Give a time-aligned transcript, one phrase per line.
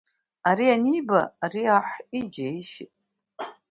[0.49, 2.93] Ари аниба, ари аҳ иџьаишьеит.